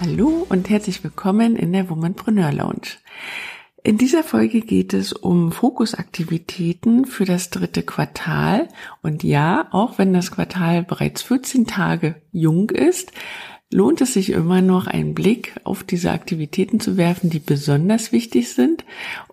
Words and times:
Hallo 0.00 0.46
und 0.48 0.70
herzlich 0.70 1.02
willkommen 1.02 1.56
in 1.56 1.72
der 1.72 1.90
Womanpreneur 1.90 2.52
Lounge. 2.52 2.98
In 3.82 3.98
dieser 3.98 4.22
Folge 4.22 4.60
geht 4.60 4.94
es 4.94 5.12
um 5.12 5.50
Fokusaktivitäten 5.50 7.04
für 7.04 7.24
das 7.24 7.50
dritte 7.50 7.82
Quartal. 7.82 8.68
Und 9.02 9.24
ja, 9.24 9.66
auch 9.72 9.98
wenn 9.98 10.12
das 10.12 10.30
Quartal 10.30 10.84
bereits 10.84 11.22
14 11.22 11.66
Tage 11.66 12.14
jung 12.30 12.70
ist, 12.70 13.10
lohnt 13.72 14.00
es 14.00 14.12
sich 14.12 14.30
immer 14.30 14.62
noch 14.62 14.86
einen 14.86 15.14
Blick 15.14 15.54
auf 15.64 15.82
diese 15.82 16.12
Aktivitäten 16.12 16.78
zu 16.78 16.96
werfen, 16.96 17.28
die 17.28 17.40
besonders 17.40 18.12
wichtig 18.12 18.50
sind 18.50 18.84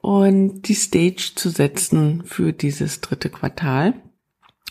und 0.01 0.63
die 0.63 0.73
Stage 0.73 1.33
zu 1.35 1.49
setzen 1.49 2.23
für 2.25 2.53
dieses 2.53 3.01
dritte 3.01 3.29
Quartal. 3.29 3.93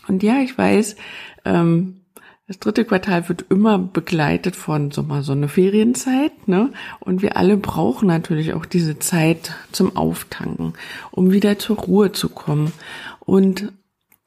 Und 0.09 0.23
ja, 0.23 0.41
ich 0.41 0.57
weiß, 0.57 0.97
ähm, 1.45 2.04
das 2.47 2.59
dritte 2.59 2.85
Quartal 2.85 3.27
wird 3.27 3.45
immer 3.49 3.79
begleitet 3.79 4.55
von 4.55 4.91
so 4.91 5.01
mal 5.01 5.23
eine 5.31 5.47
Ferienzeit, 5.47 6.47
ne? 6.47 6.71
Und 6.99 7.23
wir 7.23 7.37
alle 7.37 7.57
brauchen 7.57 8.07
natürlich 8.07 8.53
auch 8.53 8.65
diese 8.65 8.99
Zeit 8.99 9.55
zum 9.71 9.97
Auftanken, 9.97 10.73
um 11.09 11.31
wieder 11.31 11.57
zur 11.57 11.77
Ruhe 11.77 12.11
zu 12.11 12.29
kommen 12.29 12.71
und 13.19 13.73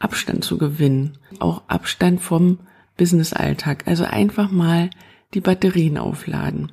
Abstand 0.01 0.45
zu 0.45 0.59
gewinnen. 0.59 1.19
Auch 1.39 1.63
Abstand 1.69 2.21
vom 2.21 2.59
Businessalltag. 2.97 3.87
Also 3.87 4.05
einfach 4.05 4.51
mal 4.51 4.91
die 5.35 5.41
Batterien 5.41 5.97
aufladen. 5.97 6.73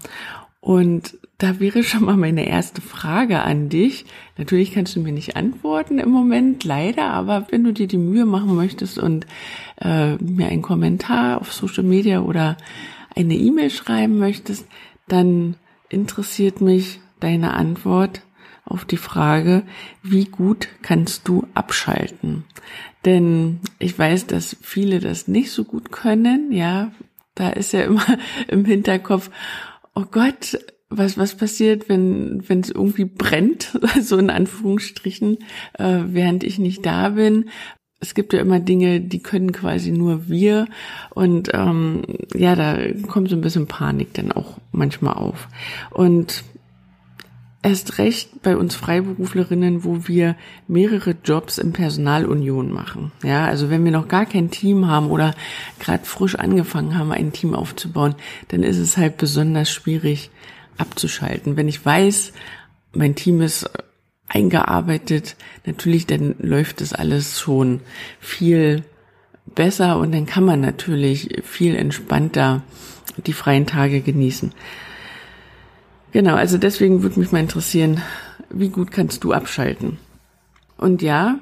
Und 0.65 1.19
da 1.37 1.59
wäre 1.59 1.83
schon 1.83 2.05
mal 2.05 2.17
meine 2.17 2.47
erste 2.47 2.81
Frage 2.81 3.43
an 3.43 3.69
dich. 3.69 4.07
Natürlich 4.35 4.73
kannst 4.73 4.95
du 4.95 4.99
mir 4.99 5.11
nicht 5.11 5.35
antworten 5.35 5.99
im 5.99 6.09
Moment, 6.09 6.63
leider, 6.63 7.11
aber 7.11 7.45
wenn 7.51 7.63
du 7.63 7.71
dir 7.71 7.85
die 7.85 7.99
Mühe 7.99 8.25
machen 8.25 8.55
möchtest 8.55 8.97
und 8.97 9.27
äh, 9.79 10.15
mir 10.15 10.47
einen 10.47 10.63
Kommentar 10.63 11.39
auf 11.39 11.53
Social 11.53 11.83
Media 11.83 12.21
oder 12.21 12.57
eine 13.15 13.35
E-Mail 13.35 13.69
schreiben 13.69 14.17
möchtest, 14.17 14.65
dann 15.07 15.53
interessiert 15.89 16.61
mich 16.61 16.99
deine 17.19 17.53
Antwort 17.53 18.21
auf 18.65 18.85
die 18.85 18.97
Frage, 18.97 19.61
wie 20.01 20.25
gut 20.25 20.67
kannst 20.81 21.27
du 21.27 21.45
abschalten? 21.53 22.43
Denn 23.05 23.59
ich 23.77 23.99
weiß, 23.99 24.25
dass 24.25 24.57
viele 24.63 24.99
das 24.99 25.27
nicht 25.27 25.51
so 25.51 25.63
gut 25.63 25.91
können, 25.91 26.51
ja. 26.51 26.91
Da 27.35 27.49
ist 27.49 27.73
ja 27.73 27.81
immer 27.81 28.05
im 28.47 28.65
Hinterkopf, 28.65 29.29
oh 29.95 30.05
Gott, 30.11 30.57
was, 30.89 31.17
was 31.17 31.35
passiert, 31.35 31.89
wenn 31.89 32.47
wenn 32.47 32.59
es 32.59 32.69
irgendwie 32.69 33.05
brennt, 33.05 33.77
so 34.01 34.17
in 34.17 34.29
Anführungsstrichen, 34.29 35.39
äh, 35.73 36.01
während 36.07 36.43
ich 36.43 36.59
nicht 36.59 36.85
da 36.85 37.09
bin. 37.09 37.49
Es 37.99 38.13
gibt 38.13 38.33
ja 38.33 38.39
immer 38.39 38.59
Dinge, 38.59 39.01
die 39.01 39.23
können 39.23 39.51
quasi 39.51 39.91
nur 39.91 40.27
wir. 40.27 40.67
Und 41.11 41.49
ähm, 41.53 42.03
ja, 42.35 42.55
da 42.55 42.77
kommt 43.07 43.29
so 43.29 43.35
ein 43.35 43.41
bisschen 43.41 43.67
Panik 43.67 44.13
dann 44.13 44.31
auch 44.31 44.57
manchmal 44.71 45.15
auf. 45.15 45.47
Und 45.91 46.43
erst 47.65 47.97
recht 47.97 48.41
bei 48.43 48.55
uns 48.55 48.75
Freiberuflerinnen, 48.75 49.83
wo 49.83 50.07
wir 50.07 50.35
mehrere 50.67 51.15
Jobs 51.23 51.57
in 51.57 51.73
Personalunion 51.73 52.71
machen. 52.71 53.11
Ja, 53.23 53.45
also 53.45 53.69
wenn 53.69 53.83
wir 53.83 53.91
noch 53.91 54.07
gar 54.07 54.25
kein 54.25 54.51
Team 54.51 54.87
haben 54.87 55.09
oder 55.09 55.33
gerade 55.79 56.05
frisch 56.05 56.35
angefangen 56.35 56.97
haben, 56.97 57.11
ein 57.11 57.33
Team 57.33 57.55
aufzubauen, 57.55 58.15
dann 58.49 58.63
ist 58.63 58.77
es 58.77 58.97
halt 58.97 59.17
besonders 59.17 59.71
schwierig, 59.71 60.29
abzuschalten. 60.77 61.57
Wenn 61.57 61.67
ich 61.67 61.83
weiß, 61.83 62.33
mein 62.93 63.15
Team 63.15 63.41
ist 63.41 63.69
eingearbeitet, 64.27 65.35
natürlich, 65.65 66.05
dann 66.05 66.35
läuft 66.39 66.81
das 66.81 66.93
alles 66.93 67.39
schon 67.39 67.81
viel 68.19 68.83
besser 69.45 69.97
und 69.97 70.11
dann 70.11 70.25
kann 70.25 70.43
man 70.43 70.61
natürlich 70.61 71.41
viel 71.43 71.75
entspannter 71.75 72.63
die 73.25 73.33
freien 73.33 73.65
Tage 73.65 74.01
genießen. 74.01 74.51
Genau, 76.15 76.35
also 76.35 76.57
deswegen 76.57 77.03
würde 77.03 77.19
mich 77.19 77.33
mal 77.33 77.41
interessieren, 77.41 78.01
wie 78.49 78.69
gut 78.69 78.89
kannst 78.89 79.25
du 79.25 79.33
abschalten? 79.33 79.97
Und 80.77 81.01
ja, 81.01 81.39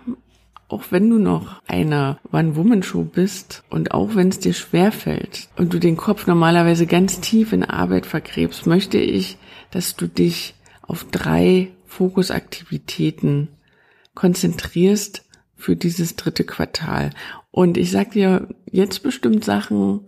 auch 0.67 0.85
wenn 0.89 1.11
du 1.11 1.19
noch 1.19 1.61
eine 1.67 2.17
One-Woman-Show 2.31 3.03
bist 3.03 3.63
und 3.69 3.91
auch 3.91 4.15
wenn 4.15 4.29
es 4.29 4.39
dir 4.39 4.55
schwerfällt 4.55 5.47
und 5.57 5.75
du 5.75 5.79
den 5.79 5.95
Kopf 5.95 6.25
normalerweise 6.25 6.87
ganz 6.87 7.19
tief 7.19 7.53
in 7.53 7.63
Arbeit 7.63 8.07
vergräbst, 8.07 8.65
möchte 8.65 8.97
ich, 8.97 9.37
dass 9.69 9.95
du 9.95 10.07
dich 10.07 10.55
auf 10.81 11.03
drei 11.03 11.69
Fokusaktivitäten 11.85 13.49
konzentrierst 14.15 15.23
für 15.55 15.75
dieses 15.75 16.15
dritte 16.15 16.45
Quartal. 16.45 17.11
Und 17.51 17.77
ich 17.77 17.91
sag 17.91 18.13
dir 18.13 18.47
jetzt 18.71 19.03
bestimmt 19.03 19.45
Sachen, 19.45 20.07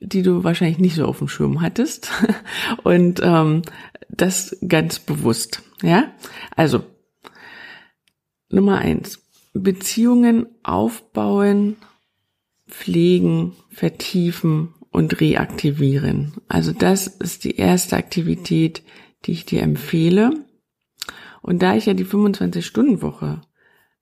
die 0.00 0.22
du 0.22 0.44
wahrscheinlich 0.44 0.78
nicht 0.78 0.96
so 0.96 1.06
auf 1.06 1.18
dem 1.18 1.28
Schirm 1.28 1.60
hattest. 1.60 2.10
Und 2.82 3.20
ähm, 3.22 3.62
das 4.08 4.56
ganz 4.66 4.98
bewusst. 4.98 5.62
Ja, 5.82 6.12
also 6.54 6.84
Nummer 8.48 8.78
eins 8.78 9.22
Beziehungen 9.52 10.46
aufbauen, 10.62 11.76
pflegen, 12.68 13.54
vertiefen 13.70 14.74
und 14.90 15.20
reaktivieren. 15.20 16.34
Also 16.48 16.72
das 16.72 17.06
ist 17.06 17.44
die 17.44 17.56
erste 17.56 17.96
Aktivität, 17.96 18.82
die 19.24 19.32
ich 19.32 19.44
dir 19.46 19.62
empfehle. 19.62 20.30
Und 21.42 21.62
da 21.62 21.76
ich 21.76 21.86
ja 21.86 21.94
die 21.94 22.06
25-Stunden-Woche 22.06 23.42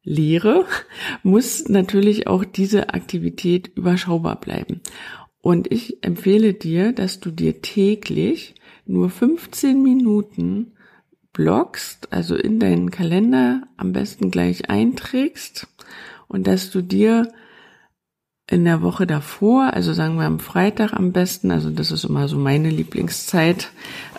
lehre, 0.03 0.67
muss 1.23 1.69
natürlich 1.69 2.27
auch 2.27 2.45
diese 2.45 2.95
Aktivität 2.95 3.69
überschaubar 3.77 4.41
bleiben. 4.41 4.81
Und 5.45 5.71
ich 5.71 6.03
empfehle 6.03 6.55
dir, 6.55 6.95
dass 6.95 7.21
du 7.21 7.31
dir 7.31 7.61
täglich 7.61 8.55
nur 8.87 9.11
15 9.11 9.83
Minuten 9.83 10.73
blockst, 11.35 12.11
also 12.15 12.35
in 12.35 12.59
deinen 12.59 12.91
Kalender 12.91 13.65
am 13.77 13.93
besten 13.93 14.31
gleich 14.31 14.71
einträgst 14.71 15.67
und 16.29 16.47
dass 16.47 16.71
du 16.71 16.81
dir 16.81 17.31
in 18.49 18.65
der 18.65 18.81
Woche 18.81 19.07
davor, 19.07 19.75
also 19.75 19.93
sagen 19.93 20.17
wir 20.17 20.25
am 20.25 20.41
Freitag 20.41 20.95
am 20.95 21.13
besten, 21.13 21.51
also 21.51 21.69
das 21.69 21.91
ist 21.91 22.05
immer 22.05 22.27
so 22.27 22.39
meine 22.39 22.71
Lieblingszeit, 22.71 23.71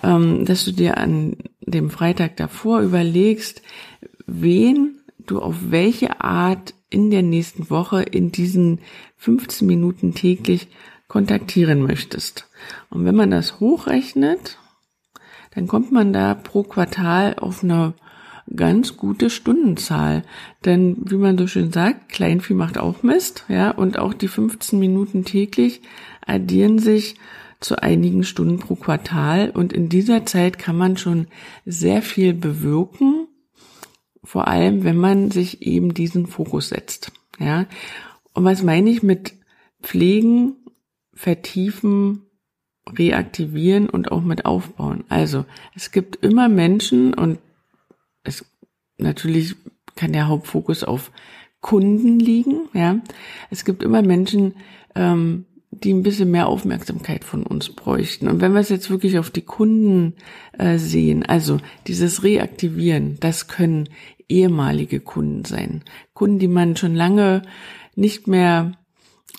ähm, 0.04 0.46
dass 0.46 0.64
du 0.64 0.74
dir 0.74 0.98
an 0.98 1.38
dem 1.60 1.90
Freitag 1.90 2.38
davor 2.38 2.82
überlegst, 2.82 3.64
wen 4.28 5.00
du 5.26 5.40
auf 5.40 5.56
welche 5.72 6.22
Art 6.22 6.76
in 6.92 7.10
der 7.10 7.24
nächsten 7.24 7.72
Woche 7.72 8.04
in 8.04 8.32
diesen 8.32 8.82
15 9.18 9.66
Minuten 9.66 10.14
täglich 10.14 10.68
kontaktieren 11.08 11.82
möchtest. 11.82 12.50
Und 12.90 13.06
wenn 13.06 13.16
man 13.16 13.32
das 13.32 13.60
hochrechnet, 13.60 14.58
dann 15.54 15.68
kommt 15.68 15.92
man 15.92 16.14
da 16.14 16.34
pro 16.34 16.64
Quartal 16.64 17.36
auf 17.36 17.64
eine 17.64 17.94
ganz 18.54 18.98
gute 18.98 19.30
Stundenzahl. 19.30 20.24
Denn 20.66 20.98
wie 21.00 21.16
man 21.16 21.38
so 21.38 21.48
schön 21.48 21.72
sagt, 21.72 22.10
Kleinvieh 22.10 22.54
macht 22.54 22.78
auch 22.78 23.04
Mist, 23.04 23.46
ja, 23.48 23.72
und 23.72 23.98
auch 23.98 24.14
die 24.14 24.28
15 24.28 24.78
Minuten 24.80 25.26
täglich 25.26 25.82
addieren 26.26 26.80
sich 26.80 27.16
zu 27.60 27.82
einigen 27.82 28.24
Stunden 28.24 28.60
pro 28.60 28.76
Quartal 28.76 29.50
und 29.50 29.74
in 29.74 29.90
dieser 29.90 30.26
Zeit 30.26 30.60
kann 30.60 30.78
man 30.78 30.98
schon 30.98 31.28
sehr 31.66 32.02
viel 32.02 32.34
bewirken, 32.34 33.28
vor 34.24 34.48
allem 34.48 34.84
wenn 34.84 34.98
man 34.98 35.32
sich 35.32 35.62
eben 35.62 35.94
diesen 35.94 36.28
Fokus 36.28 36.70
setzt, 36.70 37.12
ja. 37.40 37.66
Und 38.34 38.44
was 38.44 38.62
meine 38.64 38.90
ich 38.90 39.02
mit 39.02 39.34
pflegen, 39.82 40.58
vertiefen, 41.16 42.22
reaktivieren 42.92 43.90
und 43.90 44.12
auch 44.12 44.22
mit 44.22 44.46
aufbauen. 44.46 45.06
Also 45.10 45.46
es 45.76 45.92
gibt 45.92 46.24
immer 46.24 46.50
Menschen 46.50 47.14
und 47.14 47.40
es 48.24 48.46
natürlich 48.98 49.56
kann 49.96 50.14
der 50.14 50.28
Hauptfokus 50.28 50.84
auf 50.84 51.12
Kunden 51.62 52.20
liegen. 52.20 52.70
Ja, 52.74 53.00
es 53.50 53.66
gibt 53.66 53.82
immer 53.82 54.02
Menschen, 54.02 54.56
ähm, 54.94 55.46
die 55.72 55.94
ein 55.94 56.04
bisschen 56.04 56.32
mehr 56.32 56.48
Aufmerksamkeit 56.48 57.24
von 57.24 57.44
uns 57.44 57.70
bräuchten. 57.70 58.28
Und 58.28 58.40
wenn 58.40 58.54
wir 58.54 58.60
es 58.60 58.70
jetzt 58.70 58.90
wirklich 58.90 59.18
auf 59.18 59.30
die 59.30 59.42
Kunden 59.42 60.14
äh, 60.58 60.78
sehen, 60.78 61.26
also 61.26 61.60
dieses 61.88 62.24
Reaktivieren, 62.24 63.18
das 63.20 63.48
können 63.48 63.90
ehemalige 64.30 65.00
Kunden 65.00 65.46
sein. 65.46 65.84
Kunden, 66.14 66.40
die 66.40 66.48
man 66.48 66.78
schon 66.78 66.96
lange 66.96 67.42
nicht 67.96 68.28
mehr 68.28 68.74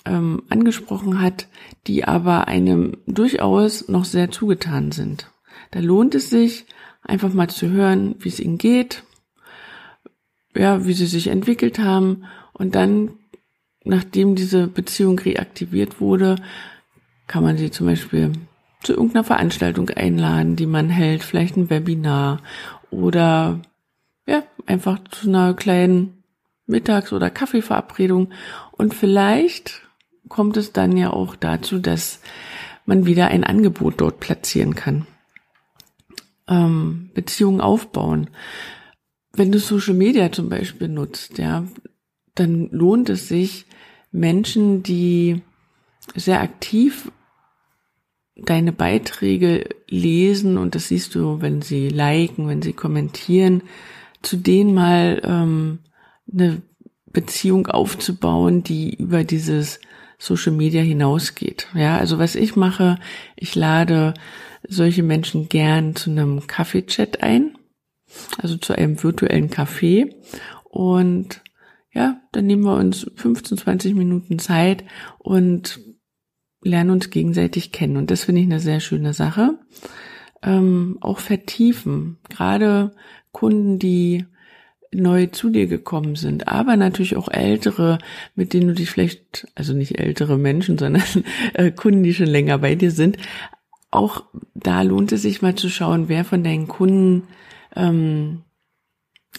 ähm, 0.05 0.43
angesprochen 0.49 1.21
hat, 1.21 1.47
die 1.87 2.05
aber 2.05 2.47
einem 2.47 2.97
durchaus 3.05 3.87
noch 3.87 4.05
sehr 4.05 4.31
zugetan 4.31 4.91
sind. 4.91 5.29
Da 5.71 5.79
lohnt 5.79 6.15
es 6.15 6.29
sich, 6.29 6.65
einfach 7.03 7.33
mal 7.33 7.49
zu 7.49 7.69
hören, 7.69 8.15
wie 8.19 8.29
es 8.29 8.39
ihnen 8.39 8.57
geht, 8.57 9.03
ja, 10.55 10.85
wie 10.85 10.93
sie 10.93 11.05
sich 11.05 11.27
entwickelt 11.27 11.79
haben 11.79 12.25
und 12.53 12.75
dann, 12.75 13.11
nachdem 13.83 14.35
diese 14.35 14.67
Beziehung 14.67 15.19
reaktiviert 15.19 16.01
wurde, 16.01 16.35
kann 17.27 17.43
man 17.43 17.57
sie 17.57 17.71
zum 17.71 17.87
Beispiel 17.87 18.31
zu 18.83 18.93
irgendeiner 18.93 19.23
Veranstaltung 19.23 19.89
einladen, 19.89 20.55
die 20.55 20.65
man 20.65 20.89
hält, 20.89 21.23
vielleicht 21.23 21.57
ein 21.57 21.69
Webinar 21.69 22.41
oder 22.89 23.61
ja, 24.25 24.43
einfach 24.65 24.99
zu 25.09 25.29
einer 25.29 25.53
kleinen 25.53 26.23
Mittags- 26.65 27.13
oder 27.13 27.29
Kaffeeverabredung 27.29 28.33
und 28.71 28.93
vielleicht 28.93 29.86
kommt 30.29 30.57
es 30.57 30.73
dann 30.73 30.97
ja 30.97 31.11
auch 31.11 31.35
dazu, 31.35 31.79
dass 31.79 32.21
man 32.85 33.05
wieder 33.05 33.27
ein 33.27 33.43
Angebot 33.43 33.95
dort 34.01 34.19
platzieren 34.19 34.75
kann. 34.75 35.05
Ähm, 36.47 37.11
Beziehungen 37.13 37.61
aufbauen. 37.61 38.29
Wenn 39.33 39.51
du 39.51 39.59
Social 39.59 39.93
Media 39.93 40.31
zum 40.31 40.49
Beispiel 40.49 40.87
nutzt, 40.87 41.37
ja, 41.37 41.65
dann 42.35 42.69
lohnt 42.71 43.09
es 43.09 43.27
sich, 43.27 43.65
Menschen, 44.11 44.83
die 44.83 45.41
sehr 46.15 46.41
aktiv 46.41 47.11
deine 48.35 48.71
Beiträge 48.71 49.69
lesen 49.87 50.57
und 50.57 50.75
das 50.75 50.87
siehst 50.87 51.15
du, 51.15 51.41
wenn 51.41 51.61
sie 51.61 51.89
liken, 51.89 52.47
wenn 52.47 52.61
sie 52.61 52.73
kommentieren, 52.73 53.63
zu 54.21 54.37
denen 54.37 54.73
mal 54.73 55.21
ähm, 55.23 55.79
eine 56.31 56.61
Beziehung 57.11 57.67
aufzubauen, 57.67 58.63
die 58.63 58.93
über 58.93 59.23
dieses 59.23 59.79
Social 60.17 60.51
Media 60.51 60.81
hinausgeht. 60.81 61.67
Ja, 61.75 61.97
also 61.97 62.17
was 62.19 62.35
ich 62.35 62.55
mache, 62.55 62.99
ich 63.35 63.55
lade 63.55 64.13
solche 64.67 65.03
Menschen 65.03 65.49
gern 65.49 65.95
zu 65.95 66.09
einem 66.09 66.47
Kaffee-Chat 66.47 67.21
ein, 67.21 67.57
also 68.37 68.57
zu 68.57 68.73
einem 68.73 69.01
virtuellen 69.01 69.49
Kaffee 69.49 70.15
und 70.63 71.41
ja, 71.93 72.21
dann 72.31 72.45
nehmen 72.45 72.63
wir 72.63 72.75
uns 72.75 73.09
15, 73.15 73.57
20 73.57 73.95
Minuten 73.95 74.39
Zeit 74.39 74.83
und 75.17 75.79
lernen 76.61 76.91
uns 76.91 77.09
gegenseitig 77.09 77.71
kennen. 77.71 77.97
Und 77.97 78.11
das 78.11 78.25
finde 78.25 78.41
ich 78.41 78.47
eine 78.47 78.59
sehr 78.59 78.79
schöne 78.79 79.13
Sache. 79.13 79.57
Ähm, 80.43 80.97
auch 81.01 81.19
vertiefen. 81.19 82.17
Gerade 82.29 82.91
Kunden, 83.31 83.79
die 83.79 84.25
neu 84.93 85.27
zu 85.27 85.49
dir 85.49 85.67
gekommen 85.67 86.15
sind, 86.15 86.47
aber 86.47 86.77
natürlich 86.77 87.15
auch 87.15 87.29
ältere, 87.29 87.97
mit 88.35 88.53
denen 88.53 88.69
du 88.69 88.73
dich 88.73 88.89
vielleicht, 88.89 89.47
also 89.55 89.73
nicht 89.73 89.99
ältere 89.99 90.37
Menschen, 90.37 90.77
sondern 90.77 91.03
äh, 91.53 91.71
Kunden, 91.71 92.03
die 92.03 92.13
schon 92.13 92.27
länger 92.27 92.57
bei 92.59 92.75
dir 92.75 92.91
sind. 92.91 93.17
Auch 93.91 94.23
da 94.53 94.81
lohnt 94.81 95.11
es 95.11 95.21
sich 95.21 95.41
mal 95.41 95.55
zu 95.55 95.69
schauen, 95.69 96.09
wer 96.09 96.25
von 96.25 96.43
deinen 96.43 96.67
Kunden 96.67 97.23
ähm, 97.75 98.43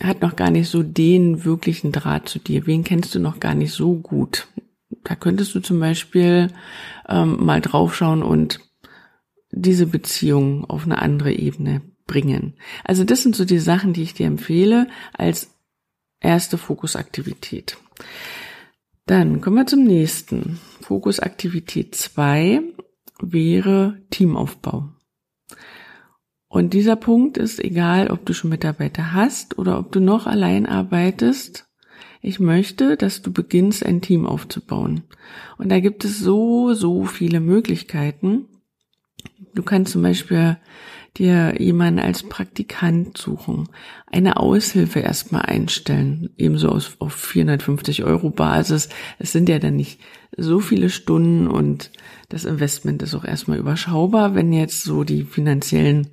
hat 0.03 0.23
noch 0.23 0.37
gar 0.37 0.50
nicht 0.50 0.69
so 0.69 0.83
den 0.83 1.45
wirklichen 1.45 1.93
Draht 1.93 2.29
zu 2.29 2.39
dir. 2.39 2.67
Wen 2.67 2.85
kennst 2.85 3.15
du 3.15 3.19
noch 3.19 3.41
gar 3.41 3.55
nicht 3.55 3.73
so 3.73 3.95
gut? 3.97 4.49
Da 5.05 5.15
könntest 5.15 5.55
du 5.55 5.61
zum 5.61 5.81
Beispiel 5.81 6.49
ähm, 7.09 7.45
mal 7.45 7.61
draufschauen 7.61 8.23
und 8.23 8.61
diese 9.50 9.87
Beziehung 9.87 10.65
auf 10.65 10.85
eine 10.85 11.00
andere 11.00 11.33
Ebene 11.33 11.83
bringen. 12.09 12.55
Also 12.83 13.05
das 13.05 13.23
sind 13.23 13.37
so 13.37 13.45
die 13.45 13.61
Sachen, 13.61 13.93
die 13.93 14.03
ich 14.03 14.15
dir 14.15 14.27
empfehle 14.27 14.89
als 15.13 15.55
erste 16.21 16.59
Fokusaktivität. 16.59 17.77
Dann 19.07 19.41
kommen 19.41 19.57
wir 19.57 19.67
zum 19.67 19.85
nächsten. 19.85 20.59
Fokusaktivität 20.81 21.95
zwei 21.95 22.61
wäre 23.21 24.03
Teamaufbau. 24.11 24.89
Und 26.49 26.73
dieser 26.73 26.97
Punkt 26.97 27.37
ist 27.37 27.63
egal, 27.63 28.11
ob 28.11 28.25
du 28.25 28.33
schon 28.33 28.51
Mitarbeiter 28.51 29.13
hast 29.13 29.59
oder 29.59 29.79
ob 29.79 29.93
du 29.93 30.01
noch 30.01 30.27
allein 30.27 30.67
arbeitest. 30.67 31.69
Ich 32.21 32.41
möchte, 32.41 32.97
dass 32.97 33.23
du 33.23 33.33
beginnst, 33.33 33.85
ein 33.85 34.01
Team 34.01 34.27
aufzubauen. 34.27 35.05
Und 35.57 35.69
da 35.69 35.79
gibt 35.79 36.05
es 36.05 36.19
so, 36.19 36.75
so 36.75 37.05
viele 37.05 37.41
Möglichkeiten. 37.41 38.47
Du 39.55 39.63
kannst 39.63 39.93
zum 39.93 40.03
Beispiel 40.03 40.57
dir 41.17 41.55
jemanden 41.59 42.01
als 42.01 42.23
Praktikant 42.23 43.19
suchen, 43.19 43.69
eine 44.07 44.37
Aushilfe 44.37 45.01
erstmal 45.01 45.43
einstellen, 45.43 46.31
ebenso 46.37 46.69
auf, 46.69 46.97
auf 47.01 47.15
450 47.15 48.05
Euro 48.05 48.31
Basis. 48.31 48.89
Es 49.19 49.33
sind 49.33 49.49
ja 49.49 49.59
dann 49.59 49.77
nicht 49.77 50.01
so 50.37 50.61
viele 50.61 50.91
Stunden 50.91 51.49
und 51.49 51.91
das 52.29 52.45
Investment 52.45 53.03
ist 53.03 53.15
auch 53.15 53.25
erstmal 53.25 53.59
überschaubar, 53.59 54.35
wenn 54.35 54.53
jetzt 54.53 54.83
so 54.85 55.03
die 55.03 55.25
finanziellen 55.25 56.09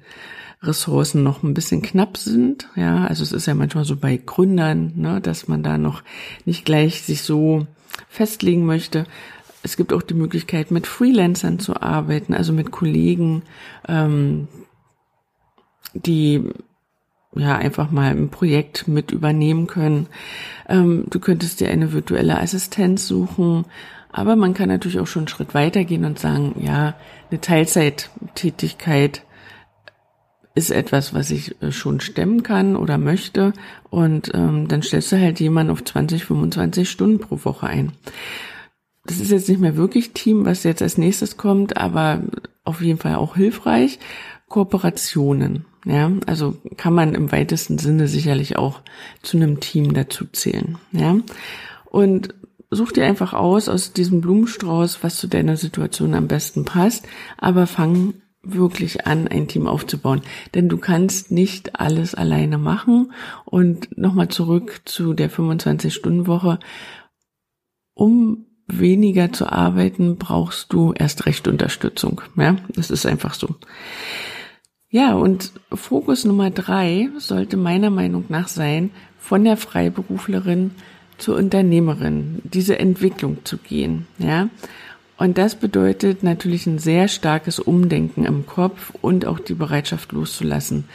Ressourcen 0.64 1.24
noch 1.24 1.44
ein 1.44 1.54
bisschen 1.54 1.82
knapp 1.82 2.18
sind. 2.18 2.70
Ja, 2.76 3.06
also 3.06 3.24
es 3.24 3.32
ist 3.32 3.46
ja 3.46 3.54
manchmal 3.54 3.86
so 3.86 3.98
bei 3.98 4.18
Gründern, 4.18 4.94
ne, 4.96 5.22
dass 5.22 5.48
man 5.48 5.62
da 5.62 5.78
noch 5.78 6.04
nicht 6.46 6.66
gleich 6.66 7.04
sich 7.04 7.22
so 7.22 7.68
festlegen 8.10 8.66
möchte. 8.66 9.06
Es 9.66 9.78
gibt 9.78 9.94
auch 9.94 10.04
die 10.04 10.14
Möglichkeit, 10.14 10.70
mit 10.70 10.86
Freelancern 10.86 11.58
zu 11.58 11.82
arbeiten, 11.82 12.36
also 12.36 12.54
mit 12.54 12.70
Kollegen, 12.70 13.42
ähm, 13.88 14.48
die 15.96 16.44
ja 17.36 17.58
einfach 17.58 17.90
mal 17.90 18.12
ein 18.12 18.30
Projekt 18.30 18.88
mit 18.88 19.10
übernehmen 19.10 19.66
können. 19.66 20.06
Ähm, 20.70 21.06
du 21.10 21.20
könntest 21.20 21.62
dir 21.62 21.72
eine 21.72 21.94
virtuelle 21.94 22.40
Assistenz 22.40 23.08
suchen, 23.08 23.66
aber 24.12 24.36
man 24.36 24.54
kann 24.54 24.70
natürlich 24.70 25.00
auch 25.00 25.08
schon 25.08 25.22
einen 25.22 25.30
Schritt 25.30 25.56
weitergehen 25.56 26.06
und 26.06 26.20
sagen, 26.20 26.54
ja, 26.60 26.94
eine 27.32 27.42
Teilzeittätigkeit 27.42 29.24
ist 30.54 30.70
etwas, 30.70 31.16
was 31.16 31.32
ich 31.32 31.60
äh, 31.64 31.72
schon 31.72 32.02
stemmen 32.02 32.44
kann 32.44 32.76
oder 32.76 33.00
möchte. 33.00 33.52
Und 33.90 34.32
ähm, 34.36 34.68
dann 34.68 34.84
stellst 34.84 35.12
du 35.12 35.20
halt 35.20 35.40
jemanden 35.40 35.72
auf 35.72 35.84
20, 35.84 36.24
25 36.24 36.88
Stunden 36.88 37.18
pro 37.18 37.40
Woche 37.44 37.66
ein. 37.66 37.94
Das 39.06 39.19
ist 39.19 39.31
jetzt 39.31 39.50
nicht 39.50 39.62
mehr 39.62 39.78
wirklich 39.78 40.13
Team, 40.13 40.46
was 40.46 40.63
jetzt 40.63 40.81
als 40.81 40.98
nächstes 40.98 41.38
kommt, 41.38 41.78
aber 41.78 42.22
auf 42.63 42.81
jeden 42.81 43.00
Fall 43.00 43.16
auch 43.16 43.36
hilfreich. 43.36 44.00
Kooperationen. 44.48 45.66
Ja, 45.86 46.12
also 46.25 46.57
kann 46.78 46.94
man 46.94 47.13
im 47.13 47.31
weitesten 47.31 47.78
Sinne 47.78 48.07
sicherlich 48.07 48.57
auch 48.57 48.81
zu 49.22 49.38
einem 49.38 49.60
Team 49.60 49.94
dazu 49.94 50.25
zählen. 50.25 50.78
Ja, 50.92 51.18
und 51.86 52.34
such 52.72 52.92
dir 52.92 53.06
einfach 53.06 53.34
aus 53.34 53.69
aus 53.69 53.94
diesem 53.94 54.22
Blumenstrauß, 54.22 55.04
was 55.04 55.18
zu 55.18 55.28
deiner 55.28 55.58
Situation 55.58 56.16
am 56.16 56.28
besten 56.28 56.66
passt, 56.66 57.08
aber 57.38 57.68
fang 57.68 58.16
wirklich 58.46 59.08
an, 59.08 59.28
ein 59.28 59.48
Team 59.48 59.68
aufzubauen. 59.68 60.22
Denn 60.53 60.70
du 60.70 60.77
kannst 60.77 61.32
nicht 61.32 61.80
alles 61.80 62.15
alleine 62.15 62.58
machen. 62.58 63.12
Und 63.44 63.98
nochmal 63.98 64.27
zurück 64.27 64.82
zu 64.86 65.13
der 65.13 65.32
25-Stunden-Woche. 65.32 66.60
Um 67.94 68.46
weniger 68.67 69.31
zu 69.31 69.51
arbeiten, 69.51 70.17
brauchst 70.17 70.74
du 70.74 70.93
erst 70.93 71.25
recht 71.25 71.48
Unterstützung. 71.48 72.22
Ja, 72.36 72.57
das 72.69 72.89
ist 72.89 73.05
einfach 73.05 73.34
so. 73.34 73.55
Ja, 74.89 75.13
und 75.13 75.51
Fokus 75.74 76.25
Nummer 76.25 76.51
drei 76.51 77.10
sollte 77.17 77.57
meiner 77.57 77.89
Meinung 77.89 78.25
nach 78.29 78.48
sein, 78.48 78.91
von 79.19 79.43
der 79.43 79.57
Freiberuflerin 79.57 80.72
zur 81.17 81.38
Unternehmerin, 81.38 82.41
diese 82.43 82.77
Entwicklung 82.79 83.39
zu 83.43 83.57
gehen, 83.57 84.07
ja. 84.19 84.50
Und 85.17 85.38
das 85.38 85.55
bedeutet 85.55 86.24
natürlich 86.24 86.67
ein 86.67 86.77
sehr 86.77 87.07
starkes 87.07 87.60
Umdenken 87.60 88.25
im 88.25 88.45
Kopf 88.45 88.91
und 89.01 89.25
auch 89.25 89.39
die 89.39 89.53
Bereitschaft 89.53 90.12
loszulassen. 90.12 90.86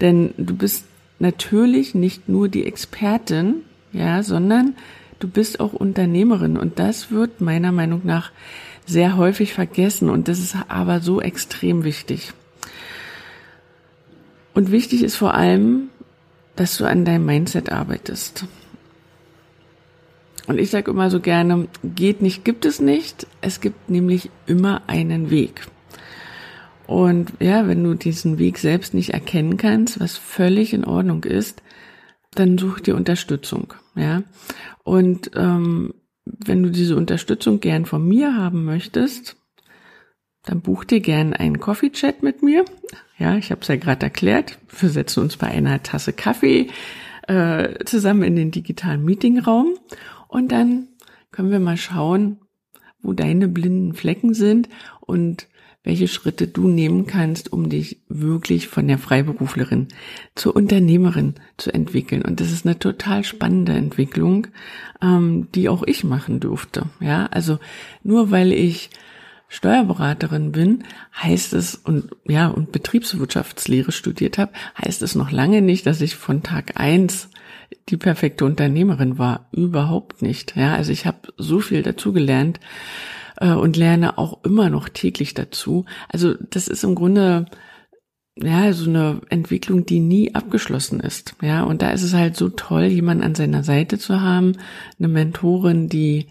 Denn 0.00 0.34
du 0.36 0.56
bist 0.56 0.84
natürlich 1.20 1.94
nicht 1.94 2.28
nur 2.28 2.48
die 2.48 2.66
Expertin, 2.66 3.62
ja, 3.92 4.24
sondern 4.24 4.74
du 5.18 5.28
bist 5.28 5.60
auch 5.60 5.72
Unternehmerin 5.72 6.56
und 6.56 6.78
das 6.78 7.10
wird 7.10 7.40
meiner 7.40 7.72
Meinung 7.72 8.02
nach 8.04 8.32
sehr 8.86 9.16
häufig 9.16 9.52
vergessen 9.52 10.08
und 10.08 10.28
das 10.28 10.38
ist 10.38 10.56
aber 10.68 11.00
so 11.00 11.20
extrem 11.20 11.84
wichtig. 11.84 12.32
Und 14.54 14.72
wichtig 14.72 15.02
ist 15.02 15.16
vor 15.16 15.34
allem, 15.34 15.90
dass 16.56 16.78
du 16.78 16.84
an 16.84 17.04
deinem 17.04 17.26
Mindset 17.26 17.70
arbeitest. 17.70 18.46
Und 20.48 20.58
ich 20.58 20.70
sage 20.70 20.90
immer 20.90 21.10
so 21.10 21.20
gerne, 21.20 21.68
geht 21.84 22.22
nicht, 22.22 22.44
gibt 22.44 22.64
es 22.64 22.80
nicht. 22.80 23.26
Es 23.42 23.60
gibt 23.60 23.90
nämlich 23.90 24.30
immer 24.46 24.82
einen 24.86 25.30
Weg. 25.30 25.66
Und 26.86 27.34
ja, 27.38 27.68
wenn 27.68 27.84
du 27.84 27.94
diesen 27.94 28.38
Weg 28.38 28.58
selbst 28.58 28.94
nicht 28.94 29.10
erkennen 29.10 29.58
kannst, 29.58 30.00
was 30.00 30.16
völlig 30.16 30.72
in 30.72 30.86
Ordnung 30.86 31.22
ist, 31.24 31.62
dann 32.34 32.58
such 32.58 32.80
dir 32.80 32.96
Unterstützung. 32.96 33.74
Ja. 33.94 34.22
Und 34.84 35.30
ähm, 35.34 35.94
wenn 36.24 36.62
du 36.62 36.70
diese 36.70 36.96
Unterstützung 36.96 37.60
gern 37.60 37.86
von 37.86 38.06
mir 38.06 38.36
haben 38.36 38.64
möchtest, 38.64 39.36
dann 40.44 40.60
buch 40.60 40.84
dir 40.84 41.00
gern 41.00 41.32
einen 41.32 41.60
Coffee-Chat 41.60 42.22
mit 42.22 42.42
mir. 42.42 42.64
Ja, 43.18 43.36
ich 43.36 43.50
habe 43.50 43.60
es 43.62 43.68
ja 43.68 43.76
gerade 43.76 44.06
erklärt. 44.06 44.58
Wir 44.78 44.88
setzen 44.88 45.22
uns 45.22 45.36
bei 45.36 45.48
einer 45.48 45.82
Tasse 45.82 46.12
Kaffee 46.12 46.68
äh, 47.26 47.84
zusammen 47.84 48.22
in 48.22 48.36
den 48.36 48.50
digitalen 48.50 49.04
Meetingraum 49.04 49.74
und 50.28 50.52
dann 50.52 50.88
können 51.30 51.50
wir 51.50 51.60
mal 51.60 51.76
schauen, 51.76 52.38
wo 53.00 53.12
deine 53.12 53.48
blinden 53.48 53.94
Flecken 53.94 54.34
sind 54.34 54.68
und 55.00 55.48
welche 55.88 56.06
Schritte 56.06 56.46
du 56.46 56.68
nehmen 56.68 57.06
kannst, 57.06 57.50
um 57.50 57.70
dich 57.70 58.02
wirklich 58.10 58.68
von 58.68 58.86
der 58.86 58.98
Freiberuflerin 58.98 59.88
zur 60.34 60.54
Unternehmerin 60.54 61.36
zu 61.56 61.72
entwickeln. 61.72 62.20
Und 62.20 62.40
das 62.40 62.52
ist 62.52 62.66
eine 62.66 62.78
total 62.78 63.24
spannende 63.24 63.72
Entwicklung, 63.72 64.48
ähm, 65.00 65.48
die 65.54 65.70
auch 65.70 65.82
ich 65.82 66.04
machen 66.04 66.40
durfte. 66.40 66.84
Ja, 67.00 67.24
also 67.28 67.58
nur 68.02 68.30
weil 68.30 68.52
ich 68.52 68.90
Steuerberaterin 69.48 70.52
bin, 70.52 70.84
heißt 71.22 71.54
es 71.54 71.74
und 71.74 72.10
ja 72.28 72.48
und 72.48 72.70
Betriebswirtschaftslehre 72.70 73.90
studiert 73.90 74.36
habe, 74.36 74.52
heißt 74.84 75.00
es 75.00 75.14
noch 75.14 75.30
lange 75.30 75.62
nicht, 75.62 75.86
dass 75.86 76.02
ich 76.02 76.16
von 76.16 76.42
Tag 76.42 76.78
eins 76.78 77.30
die 77.88 77.96
perfekte 77.96 78.44
Unternehmerin 78.44 79.16
war. 79.16 79.48
Überhaupt 79.52 80.20
nicht. 80.20 80.54
Ja, 80.54 80.74
also 80.74 80.92
ich 80.92 81.06
habe 81.06 81.32
so 81.38 81.60
viel 81.60 81.82
dazugelernt 81.82 82.60
äh, 83.40 83.52
und 83.52 83.76
lerne 83.76 84.18
auch 84.18 84.44
immer 84.44 84.70
noch 84.70 84.88
täglich 84.88 85.34
dazu. 85.34 85.84
Also 86.08 86.34
das 86.50 86.68
ist 86.68 86.84
im 86.84 86.94
Grunde 86.94 87.46
ja, 88.40 88.72
so 88.72 88.88
eine 88.88 89.20
Entwicklung, 89.30 89.84
die 89.84 90.00
nie 90.00 90.34
abgeschlossen 90.34 91.00
ist. 91.00 91.34
Ja, 91.42 91.64
und 91.64 91.82
da 91.82 91.90
ist 91.90 92.02
es 92.02 92.14
halt 92.14 92.36
so 92.36 92.48
toll, 92.48 92.84
jemanden 92.84 93.24
an 93.24 93.34
seiner 93.34 93.64
Seite 93.64 93.98
zu 93.98 94.20
haben, 94.20 94.52
eine 94.98 95.08
Mentorin, 95.08 95.88
die 95.88 96.26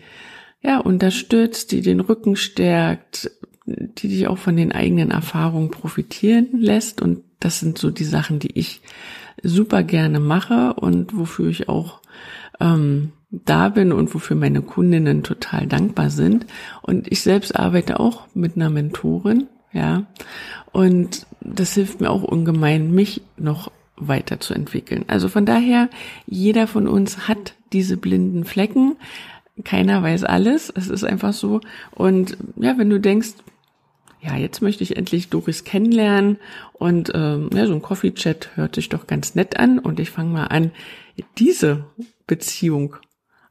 ja 0.61 0.79
unterstützt, 0.79 1.71
die 1.71 1.81
den 1.81 1.99
Rücken 1.99 2.35
stärkt, 2.35 3.31
die 3.65 4.07
dich 4.07 4.27
auch 4.27 4.37
von 4.37 4.55
den 4.55 4.71
eigenen 4.71 5.11
Erfahrungen 5.11 5.69
profitieren 5.69 6.47
lässt. 6.53 7.01
Und 7.01 7.23
das 7.39 7.59
sind 7.59 7.77
so 7.77 7.91
die 7.91 8.05
Sachen, 8.05 8.39
die 8.39 8.57
ich 8.57 8.81
super 9.43 9.83
gerne 9.83 10.19
mache 10.19 10.73
und 10.73 11.15
wofür 11.15 11.49
ich 11.49 11.67
auch 11.67 12.01
ähm, 12.59 13.11
da 13.29 13.69
bin 13.69 13.91
und 13.91 14.13
wofür 14.13 14.37
meine 14.37 14.61
Kundinnen 14.61 15.23
total 15.23 15.67
dankbar 15.67 16.09
sind. 16.09 16.45
Und 16.81 17.11
ich 17.11 17.21
selbst 17.21 17.55
arbeite 17.55 17.99
auch 17.99 18.27
mit 18.33 18.55
einer 18.55 18.69
Mentorin, 18.69 19.47
ja. 19.73 20.05
Und 20.71 21.27
das 21.41 21.73
hilft 21.73 22.01
mir 22.01 22.09
auch 22.09 22.23
ungemein, 22.23 22.91
mich 22.91 23.21
noch 23.37 23.71
weiterzuentwickeln. 23.97 25.05
Also 25.07 25.27
von 25.27 25.45
daher, 25.45 25.89
jeder 26.25 26.67
von 26.67 26.87
uns 26.87 27.27
hat 27.27 27.55
diese 27.73 27.97
blinden 27.97 28.45
Flecken. 28.45 28.95
Keiner 29.63 30.03
weiß 30.03 30.23
alles. 30.23 30.71
Es 30.73 30.87
ist 30.87 31.03
einfach 31.03 31.33
so. 31.33 31.61
Und 31.95 32.37
ja, 32.57 32.77
wenn 32.77 32.89
du 32.89 32.99
denkst, 32.99 33.33
ja, 34.21 34.35
jetzt 34.35 34.61
möchte 34.61 34.83
ich 34.83 34.97
endlich 34.97 35.29
Doris 35.29 35.63
kennenlernen 35.63 36.37
und 36.73 37.11
ähm, 37.13 37.49
ja, 37.53 37.65
so 37.67 37.73
ein 37.73 37.81
Coffee-Chat 37.81 38.55
hört 38.55 38.75
sich 38.75 38.89
doch 38.89 39.07
ganz 39.07 39.35
nett 39.35 39.59
an 39.59 39.79
und 39.79 39.99
ich 39.99 40.09
fange 40.09 40.31
mal 40.31 40.45
an, 40.45 40.71
diese 41.37 41.85
Beziehung 42.25 42.95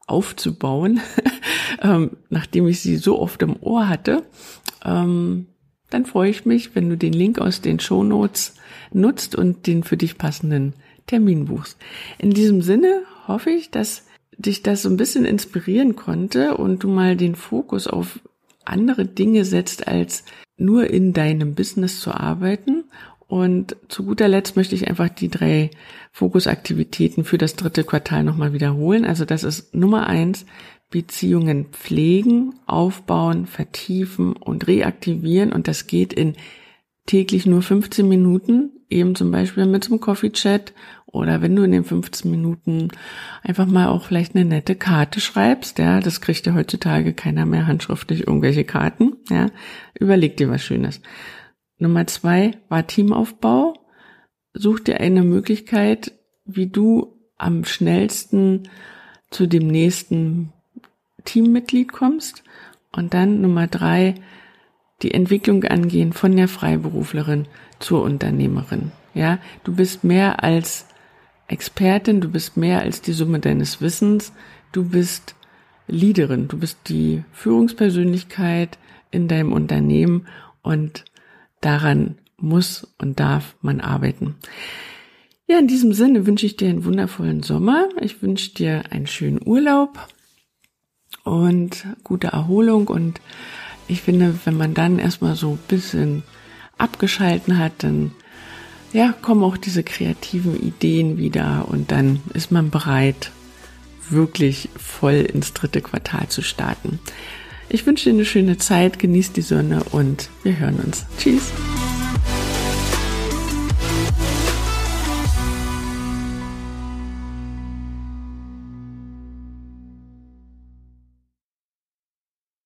aufzubauen, 0.06 1.00
ähm, 1.82 2.12
nachdem 2.30 2.66
ich 2.66 2.80
sie 2.80 2.96
so 2.96 3.18
oft 3.18 3.42
im 3.42 3.56
Ohr 3.60 3.88
hatte, 3.88 4.22
ähm, 4.84 5.46
dann 5.90 6.06
freue 6.06 6.30
ich 6.30 6.46
mich, 6.46 6.74
wenn 6.74 6.88
du 6.88 6.96
den 6.96 7.12
Link 7.12 7.38
aus 7.38 7.60
den 7.60 7.78
Show 7.80 8.02
Notes 8.02 8.54
nutzt 8.92 9.36
und 9.36 9.66
den 9.66 9.82
für 9.82 9.96
dich 9.96 10.18
passenden 10.18 10.74
Termin 11.06 11.46
buchst. 11.46 11.78
In 12.18 12.30
diesem 12.30 12.62
Sinne 12.62 13.02
hoffe 13.28 13.50
ich, 13.50 13.70
dass 13.70 14.04
dich 14.36 14.62
das 14.62 14.82
so 14.82 14.88
ein 14.88 14.96
bisschen 14.96 15.24
inspirieren 15.24 15.96
konnte 15.96 16.56
und 16.56 16.82
du 16.82 16.88
mal 16.88 17.16
den 17.16 17.34
Fokus 17.34 17.86
auf 17.86 18.20
andere 18.64 19.06
Dinge 19.06 19.44
setzt, 19.44 19.86
als 19.86 20.24
nur 20.56 20.88
in 20.88 21.12
deinem 21.12 21.54
Business 21.54 22.00
zu 22.00 22.12
arbeiten 22.12 22.75
und 23.28 23.76
zu 23.88 24.04
guter 24.04 24.28
Letzt 24.28 24.56
möchte 24.56 24.74
ich 24.74 24.88
einfach 24.88 25.08
die 25.08 25.28
drei 25.28 25.70
Fokusaktivitäten 26.12 27.24
für 27.24 27.38
das 27.38 27.56
dritte 27.56 27.82
Quartal 27.82 28.22
nochmal 28.22 28.52
wiederholen. 28.52 29.04
Also 29.04 29.24
das 29.24 29.42
ist 29.42 29.74
Nummer 29.74 30.06
eins, 30.06 30.46
Beziehungen 30.90 31.66
pflegen, 31.72 32.54
aufbauen, 32.66 33.46
vertiefen 33.46 34.34
und 34.34 34.68
reaktivieren. 34.68 35.52
Und 35.52 35.66
das 35.66 35.88
geht 35.88 36.12
in 36.12 36.34
täglich 37.06 37.46
nur 37.46 37.62
15 37.62 38.06
Minuten, 38.06 38.70
eben 38.88 39.16
zum 39.16 39.32
Beispiel 39.32 39.66
mit 39.66 39.82
zum 39.82 39.98
Coffee-Chat 39.98 40.72
oder 41.06 41.40
wenn 41.40 41.56
du 41.56 41.62
in 41.62 41.72
den 41.72 41.84
15 41.84 42.30
Minuten 42.30 42.88
einfach 43.42 43.66
mal 43.66 43.88
auch 43.88 44.04
vielleicht 44.04 44.34
eine 44.36 44.44
nette 44.44 44.74
Karte 44.74 45.20
schreibst, 45.20 45.78
ja, 45.78 46.00
das 46.00 46.20
kriegt 46.20 46.46
ja 46.46 46.54
heutzutage 46.54 47.14
keiner 47.14 47.46
mehr 47.46 47.66
handschriftlich 47.66 48.26
irgendwelche 48.26 48.64
Karten, 48.64 49.16
ja, 49.30 49.46
überleg 49.98 50.36
dir 50.36 50.50
was 50.50 50.62
Schönes. 50.62 51.00
Nummer 51.78 52.06
zwei 52.06 52.52
war 52.68 52.86
Teamaufbau. 52.86 53.74
Such 54.54 54.80
dir 54.80 55.00
eine 55.00 55.22
Möglichkeit, 55.22 56.12
wie 56.44 56.66
du 56.66 57.18
am 57.36 57.64
schnellsten 57.64 58.68
zu 59.30 59.46
dem 59.46 59.66
nächsten 59.66 60.52
Teammitglied 61.24 61.92
kommst. 61.92 62.42
Und 62.92 63.12
dann 63.12 63.42
Nummer 63.42 63.66
drei, 63.66 64.14
die 65.02 65.12
Entwicklung 65.12 65.64
angehen 65.64 66.12
von 66.12 66.34
der 66.34 66.48
Freiberuflerin 66.48 67.46
zur 67.78 68.02
Unternehmerin. 68.02 68.92
Ja, 69.12 69.38
du 69.64 69.74
bist 69.74 70.04
mehr 70.04 70.42
als 70.42 70.86
Expertin, 71.48 72.20
du 72.20 72.30
bist 72.30 72.56
mehr 72.56 72.80
als 72.80 73.02
die 73.02 73.12
Summe 73.12 73.40
deines 73.40 73.80
Wissens, 73.80 74.32
du 74.72 74.88
bist 74.88 75.34
Leaderin, 75.86 76.48
du 76.48 76.58
bist 76.58 76.88
die 76.88 77.22
Führungspersönlichkeit 77.32 78.78
in 79.10 79.28
deinem 79.28 79.52
Unternehmen 79.52 80.26
und 80.62 81.04
daran 81.66 82.16
muss 82.38 82.86
und 82.98 83.18
darf 83.18 83.56
man 83.60 83.80
arbeiten. 83.80 84.36
Ja, 85.48 85.58
in 85.58 85.68
diesem 85.68 85.92
Sinne 85.92 86.26
wünsche 86.26 86.46
ich 86.46 86.56
dir 86.56 86.68
einen 86.68 86.84
wundervollen 86.84 87.42
Sommer. 87.42 87.88
Ich 88.00 88.22
wünsche 88.22 88.54
dir 88.54 88.84
einen 88.90 89.06
schönen 89.06 89.40
Urlaub 89.44 90.08
und 91.24 91.86
gute 92.04 92.28
Erholung. 92.28 92.88
Und 92.88 93.20
ich 93.88 94.02
finde, 94.02 94.38
wenn 94.44 94.56
man 94.56 94.74
dann 94.74 94.98
erstmal 94.98 95.34
so 95.34 95.52
ein 95.52 95.58
bisschen 95.68 96.22
abgeschalten 96.78 97.58
hat, 97.58 97.72
dann 97.78 98.12
ja, 98.92 99.12
kommen 99.12 99.42
auch 99.42 99.56
diese 99.56 99.82
kreativen 99.82 100.60
Ideen 100.60 101.18
wieder 101.18 101.66
und 101.68 101.90
dann 101.90 102.22
ist 102.32 102.50
man 102.50 102.70
bereit, 102.70 103.30
wirklich 104.08 104.68
voll 104.76 105.14
ins 105.32 105.52
dritte 105.52 105.80
Quartal 105.80 106.28
zu 106.28 106.42
starten. 106.42 107.00
Ich 107.68 107.86
wünsche 107.86 108.10
dir 108.10 108.14
eine 108.14 108.24
schöne 108.24 108.58
Zeit, 108.58 108.98
genieß 108.98 109.32
die 109.32 109.42
Sonne 109.42 109.82
und 109.92 110.30
wir 110.42 110.58
hören 110.58 110.76
uns. 110.76 111.04
Tschüss. 111.18 111.52